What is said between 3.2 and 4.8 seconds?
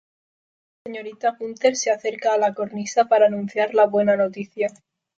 anunciar la buena noticia.